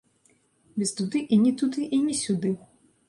Без 0.77 0.93
дуды 1.01 1.21
і 1.37 1.39
не 1.43 1.53
туды, 1.63 1.81
і 1.99 2.01
не 2.07 2.15
сюды! 2.25 2.55